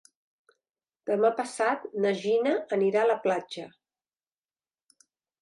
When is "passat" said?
1.39-1.85